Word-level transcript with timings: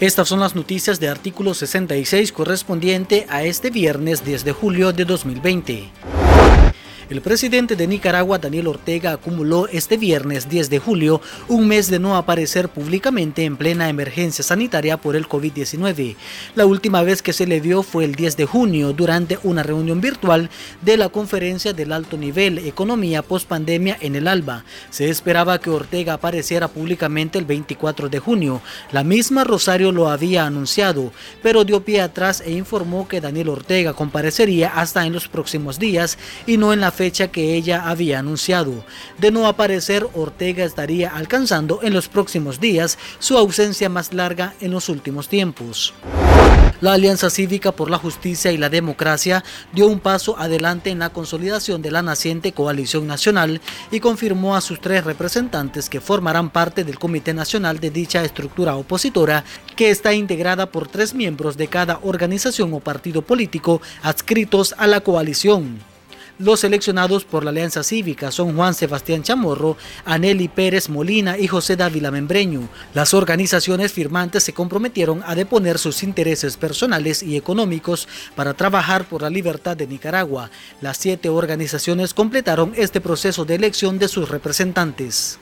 Estas 0.00 0.26
son 0.26 0.40
las 0.40 0.56
noticias 0.56 0.98
de 0.98 1.08
artículo 1.08 1.54
66 1.54 2.32
correspondiente 2.32 3.26
a 3.28 3.44
este 3.44 3.70
viernes 3.70 4.24
10 4.24 4.44
de 4.44 4.50
julio 4.50 4.92
de 4.92 5.04
2020. 5.04 5.88
El 7.10 7.22
presidente 7.22 7.74
de 7.74 7.88
Nicaragua, 7.88 8.38
Daniel 8.38 8.68
Ortega, 8.68 9.10
acumuló 9.10 9.66
este 9.66 9.96
viernes 9.96 10.48
10 10.48 10.70
de 10.70 10.78
julio 10.78 11.20
un 11.48 11.66
mes 11.66 11.90
de 11.90 11.98
no 11.98 12.16
aparecer 12.16 12.68
públicamente 12.68 13.42
en 13.42 13.56
plena 13.56 13.88
emergencia 13.88 14.44
sanitaria 14.44 14.96
por 14.96 15.16
el 15.16 15.26
COVID-19. 15.26 16.14
La 16.54 16.66
última 16.66 17.02
vez 17.02 17.20
que 17.20 17.32
se 17.32 17.48
le 17.48 17.58
vio 17.58 17.82
fue 17.82 18.04
el 18.04 18.14
10 18.14 18.36
de 18.36 18.46
junio 18.46 18.92
durante 18.92 19.40
una 19.42 19.64
reunión 19.64 20.00
virtual 20.00 20.50
de 20.82 20.96
la 20.96 21.08
conferencia 21.08 21.72
del 21.72 21.90
alto 21.90 22.16
nivel 22.16 22.58
Economía 22.58 23.22
post-pandemia 23.22 23.98
en 24.00 24.14
el 24.14 24.28
ALBA. 24.28 24.64
Se 24.90 25.08
esperaba 25.08 25.58
que 25.58 25.70
Ortega 25.70 26.12
apareciera 26.12 26.68
públicamente 26.68 27.40
el 27.40 27.44
24 27.44 28.08
de 28.08 28.20
junio. 28.20 28.62
La 28.92 29.02
misma 29.02 29.42
Rosario 29.42 29.90
lo 29.90 30.10
había 30.10 30.46
anunciado, 30.46 31.12
pero 31.42 31.64
dio 31.64 31.84
pie 31.84 32.02
atrás 32.02 32.40
e 32.40 32.52
informó 32.52 33.08
que 33.08 33.20
Daniel 33.20 33.48
Ortega 33.48 33.94
comparecería 33.94 34.68
hasta 34.68 35.04
en 35.06 35.12
los 35.12 35.26
próximos 35.26 35.80
días 35.80 36.16
y 36.46 36.56
no 36.56 36.72
en 36.72 36.80
la 36.80 36.92
fecha 37.00 37.28
que 37.28 37.54
ella 37.54 37.88
había 37.88 38.18
anunciado. 38.18 38.84
De 39.16 39.30
no 39.30 39.46
aparecer, 39.46 40.06
Ortega 40.12 40.66
estaría 40.66 41.08
alcanzando 41.08 41.80
en 41.82 41.94
los 41.94 42.08
próximos 42.08 42.60
días 42.60 42.98
su 43.18 43.38
ausencia 43.38 43.88
más 43.88 44.12
larga 44.12 44.52
en 44.60 44.70
los 44.70 44.90
últimos 44.90 45.26
tiempos. 45.26 45.94
La 46.82 46.92
Alianza 46.92 47.30
Cívica 47.30 47.72
por 47.72 47.88
la 47.88 47.96
Justicia 47.96 48.52
y 48.52 48.58
la 48.58 48.68
Democracia 48.68 49.42
dio 49.72 49.86
un 49.86 49.98
paso 49.98 50.38
adelante 50.38 50.90
en 50.90 50.98
la 50.98 51.08
consolidación 51.08 51.80
de 51.80 51.90
la 51.90 52.02
naciente 52.02 52.52
coalición 52.52 53.06
nacional 53.06 53.62
y 53.90 54.00
confirmó 54.00 54.54
a 54.54 54.60
sus 54.60 54.78
tres 54.78 55.02
representantes 55.02 55.88
que 55.88 56.02
formarán 56.02 56.50
parte 56.50 56.84
del 56.84 56.98
Comité 56.98 57.32
Nacional 57.32 57.80
de 57.80 57.90
dicha 57.90 58.22
estructura 58.24 58.76
opositora, 58.76 59.42
que 59.74 59.88
está 59.88 60.12
integrada 60.12 60.66
por 60.66 60.86
tres 60.86 61.14
miembros 61.14 61.56
de 61.56 61.68
cada 61.68 61.98
organización 62.02 62.74
o 62.74 62.80
partido 62.80 63.22
político 63.22 63.80
adscritos 64.02 64.74
a 64.76 64.86
la 64.86 65.00
coalición. 65.00 65.89
Los 66.40 66.60
seleccionados 66.60 67.26
por 67.26 67.44
la 67.44 67.50
Alianza 67.50 67.82
Cívica 67.82 68.30
son 68.30 68.56
Juan 68.56 68.72
Sebastián 68.72 69.22
Chamorro, 69.22 69.76
Aneli 70.06 70.48
Pérez 70.48 70.88
Molina 70.88 71.36
y 71.36 71.46
José 71.46 71.76
Dávila 71.76 72.10
Membreño. 72.10 72.66
Las 72.94 73.12
organizaciones 73.12 73.92
firmantes 73.92 74.44
se 74.44 74.54
comprometieron 74.54 75.22
a 75.26 75.34
deponer 75.34 75.78
sus 75.78 76.02
intereses 76.02 76.56
personales 76.56 77.22
y 77.22 77.36
económicos 77.36 78.08
para 78.34 78.54
trabajar 78.54 79.04
por 79.04 79.20
la 79.20 79.28
libertad 79.28 79.76
de 79.76 79.86
Nicaragua. 79.86 80.50
Las 80.80 80.96
siete 80.96 81.28
organizaciones 81.28 82.14
completaron 82.14 82.72
este 82.74 83.02
proceso 83.02 83.44
de 83.44 83.56
elección 83.56 83.98
de 83.98 84.08
sus 84.08 84.30
representantes. 84.30 85.38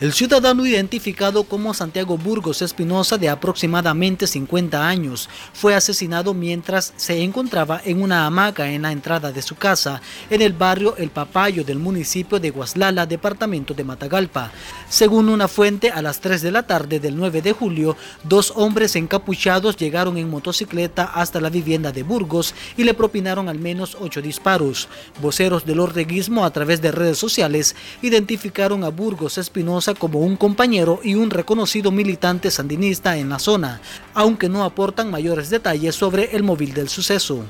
El 0.00 0.12
ciudadano 0.12 0.64
identificado 0.64 1.42
como 1.42 1.74
Santiago 1.74 2.16
Burgos 2.16 2.62
Espinosa, 2.62 3.18
de 3.18 3.28
aproximadamente 3.28 4.28
50 4.28 4.86
años, 4.86 5.28
fue 5.52 5.74
asesinado 5.74 6.34
mientras 6.34 6.92
se 6.96 7.20
encontraba 7.20 7.82
en 7.84 8.00
una 8.00 8.24
hamaca 8.24 8.70
en 8.70 8.82
la 8.82 8.92
entrada 8.92 9.32
de 9.32 9.42
su 9.42 9.56
casa, 9.56 10.00
en 10.30 10.40
el 10.40 10.52
barrio 10.52 10.96
El 10.98 11.10
Papayo 11.10 11.64
del 11.64 11.80
municipio 11.80 12.38
de 12.38 12.50
Guaslala, 12.50 13.06
departamento 13.06 13.74
de 13.74 13.82
Matagalpa. 13.82 14.52
Según 14.88 15.28
una 15.28 15.48
fuente, 15.48 15.90
a 15.90 16.00
las 16.00 16.20
3 16.20 16.42
de 16.42 16.52
la 16.52 16.64
tarde 16.64 17.00
del 17.00 17.16
9 17.16 17.42
de 17.42 17.52
julio, 17.52 17.96
dos 18.22 18.52
hombres 18.54 18.94
encapuchados 18.94 19.76
llegaron 19.76 20.16
en 20.16 20.30
motocicleta 20.30 21.10
hasta 21.12 21.40
la 21.40 21.50
vivienda 21.50 21.90
de 21.90 22.04
Burgos 22.04 22.54
y 22.76 22.84
le 22.84 22.94
propinaron 22.94 23.48
al 23.48 23.58
menos 23.58 23.96
ocho 24.00 24.22
disparos. 24.22 24.88
Voceros 25.20 25.66
del 25.66 25.80
ordeguismo 25.80 26.44
a 26.44 26.52
través 26.52 26.80
de 26.80 26.92
redes 26.92 27.18
sociales 27.18 27.74
identificaron 28.00 28.84
a 28.84 28.90
Burgos 28.90 29.38
Espinosa 29.38 29.87
como 29.94 30.20
un 30.20 30.36
compañero 30.36 31.00
y 31.02 31.14
un 31.14 31.30
reconocido 31.30 31.90
militante 31.90 32.50
sandinista 32.50 33.16
en 33.16 33.28
la 33.28 33.38
zona, 33.38 33.80
aunque 34.14 34.48
no 34.48 34.64
aportan 34.64 35.10
mayores 35.10 35.50
detalles 35.50 35.94
sobre 35.94 36.36
el 36.36 36.42
móvil 36.42 36.74
del 36.74 36.88
suceso. 36.88 37.44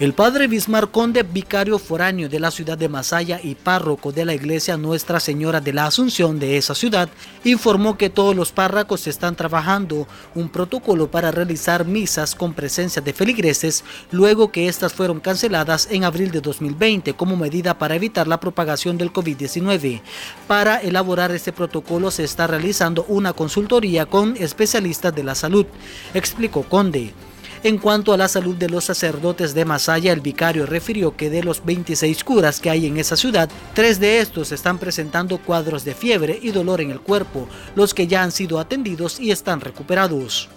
El 0.00 0.12
padre 0.12 0.48
Bismar 0.48 0.90
Conde, 0.90 1.22
vicario 1.22 1.78
foráneo 1.78 2.28
de 2.28 2.40
la 2.40 2.50
ciudad 2.50 2.76
de 2.76 2.88
Masaya 2.88 3.38
y 3.40 3.54
párroco 3.54 4.10
de 4.10 4.24
la 4.24 4.34
iglesia 4.34 4.76
Nuestra 4.76 5.20
Señora 5.20 5.60
de 5.60 5.72
la 5.72 5.86
Asunción 5.86 6.40
de 6.40 6.56
esa 6.56 6.74
ciudad, 6.74 7.08
informó 7.44 7.96
que 7.96 8.10
todos 8.10 8.34
los 8.34 8.50
párrocos 8.50 9.06
están 9.06 9.36
trabajando 9.36 10.08
un 10.34 10.48
protocolo 10.48 11.08
para 11.08 11.30
realizar 11.30 11.86
misas 11.86 12.34
con 12.34 12.54
presencia 12.54 13.00
de 13.02 13.12
feligreses 13.12 13.84
luego 14.10 14.50
que 14.50 14.66
estas 14.66 14.92
fueron 14.92 15.20
canceladas 15.20 15.86
en 15.88 16.02
abril 16.02 16.32
de 16.32 16.40
2020 16.40 17.14
como 17.14 17.36
medida 17.36 17.78
para 17.78 17.94
evitar 17.94 18.26
la 18.26 18.40
propagación 18.40 18.98
del 18.98 19.12
COVID-19. 19.12 20.00
Para 20.48 20.78
elaborar 20.78 21.30
este 21.30 21.52
protocolo 21.52 22.10
se 22.10 22.24
está 22.24 22.48
realizando 22.48 23.04
una 23.06 23.32
consultoría 23.32 24.06
con 24.06 24.36
especialistas 24.38 25.14
de 25.14 25.22
la 25.22 25.36
salud, 25.36 25.66
explicó 26.14 26.64
Conde. 26.64 27.14
En 27.64 27.78
cuanto 27.78 28.12
a 28.12 28.18
la 28.18 28.28
salud 28.28 28.54
de 28.56 28.68
los 28.68 28.84
sacerdotes 28.84 29.54
de 29.54 29.64
Masaya, 29.64 30.12
el 30.12 30.20
vicario 30.20 30.66
refirió 30.66 31.16
que 31.16 31.30
de 31.30 31.42
los 31.42 31.64
26 31.64 32.22
curas 32.22 32.60
que 32.60 32.68
hay 32.68 32.84
en 32.84 32.98
esa 32.98 33.16
ciudad, 33.16 33.48
tres 33.72 33.98
de 33.98 34.18
estos 34.18 34.52
están 34.52 34.76
presentando 34.76 35.38
cuadros 35.38 35.82
de 35.82 35.94
fiebre 35.94 36.38
y 36.42 36.50
dolor 36.50 36.82
en 36.82 36.90
el 36.90 37.00
cuerpo, 37.00 37.48
los 37.74 37.94
que 37.94 38.06
ya 38.06 38.22
han 38.22 38.32
sido 38.32 38.58
atendidos 38.58 39.18
y 39.18 39.30
están 39.30 39.62
recuperados. 39.62 40.50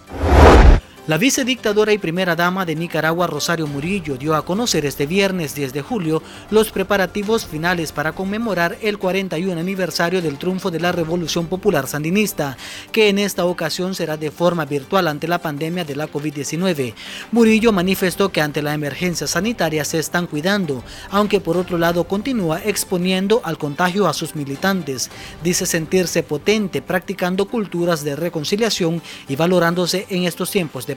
La 1.07 1.17
vicedictadora 1.17 1.93
y 1.93 1.97
primera 1.97 2.35
dama 2.35 2.65
de 2.65 2.75
Nicaragua, 2.75 3.27
Rosario 3.27 3.65
Murillo, 3.65 4.17
dio 4.17 4.35
a 4.35 4.43
conocer 4.43 4.85
este 4.85 5.05
viernes 5.05 5.55
10 5.55 5.71
de 5.71 5.81
julio 5.81 6.21
los 6.51 6.69
preparativos 6.69 7.45
finales 7.45 7.93
para 7.93 8.11
conmemorar 8.11 8.77
el 8.81 8.97
41 8.97 9.57
aniversario 9.57 10.21
del 10.21 10.37
triunfo 10.37 10.69
de 10.69 10.81
la 10.81 10.91
Revolución 10.91 11.47
Popular 11.47 11.87
Sandinista, 11.87 12.57
que 12.91 13.07
en 13.07 13.19
esta 13.19 13.45
ocasión 13.45 13.95
será 13.95 14.17
de 14.17 14.31
forma 14.31 14.65
virtual 14.65 15.07
ante 15.07 15.29
la 15.29 15.37
pandemia 15.37 15.85
de 15.85 15.95
la 15.95 16.11
COVID-19. 16.11 16.93
Murillo 17.31 17.71
manifestó 17.71 18.27
que 18.27 18.41
ante 18.41 18.61
la 18.61 18.73
emergencia 18.73 19.27
sanitaria 19.27 19.85
se 19.85 19.99
están 19.99 20.27
cuidando, 20.27 20.83
aunque 21.09 21.39
por 21.39 21.55
otro 21.55 21.77
lado 21.77 22.03
continúa 22.03 22.61
exponiendo 22.65 23.39
al 23.45 23.57
contagio 23.57 24.09
a 24.09 24.13
sus 24.13 24.35
militantes. 24.35 25.09
Dice 25.41 25.65
sentirse 25.65 26.21
potente 26.21 26.81
practicando 26.81 27.45
culturas 27.45 28.03
de 28.03 28.17
reconciliación 28.17 29.01
y 29.29 29.37
valorándose 29.37 30.05
en 30.09 30.25
estos 30.25 30.51
tiempos 30.51 30.85
de 30.85 30.96